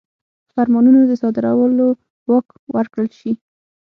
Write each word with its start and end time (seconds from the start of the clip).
فرمانونو 0.53 0.99
د 1.05 1.11
صادرولو 1.21 1.87
واک 2.29 2.47
ورکړل 2.75 3.09
شي. 3.19 3.31